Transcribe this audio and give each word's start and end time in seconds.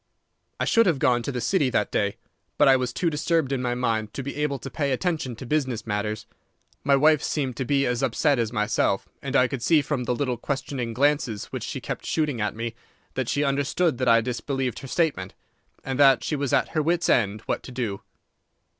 "I 0.59 0.65
should 0.65 0.87
have 0.87 0.97
gone 0.97 1.21
to 1.21 1.31
the 1.31 1.39
City 1.39 1.69
that 1.69 1.91
day, 1.91 2.17
but 2.57 2.67
I 2.67 2.75
was 2.75 2.91
too 2.91 3.11
disturbed 3.11 3.51
in 3.51 3.61
my 3.61 3.75
mind 3.75 4.15
to 4.15 4.23
be 4.23 4.35
able 4.37 4.57
to 4.57 4.69
pay 4.71 4.91
attention 4.91 5.35
to 5.35 5.45
business 5.45 5.85
matters. 5.85 6.25
My 6.83 6.95
wife 6.95 7.21
seemed 7.21 7.55
to 7.57 7.65
be 7.65 7.85
as 7.85 8.01
upset 8.01 8.39
as 8.39 8.51
myself, 8.51 9.07
and 9.21 9.35
I 9.35 9.47
could 9.47 9.61
see 9.61 9.83
from 9.83 10.05
the 10.05 10.15
little 10.15 10.37
questioning 10.37 10.95
glances 10.95 11.45
which 11.51 11.61
she 11.63 11.79
kept 11.79 12.07
shooting 12.07 12.41
at 12.41 12.55
me 12.55 12.73
that 13.13 13.29
she 13.29 13.43
understood 13.43 13.99
that 13.99 14.07
I 14.07 14.21
disbelieved 14.21 14.79
her 14.79 14.87
statement, 14.87 15.35
and 15.83 15.99
that 15.99 16.23
she 16.23 16.35
was 16.35 16.51
at 16.51 16.69
her 16.69 16.81
wits' 16.81 17.07
end 17.07 17.41
what 17.41 17.61
to 17.61 17.71
do. 17.71 18.01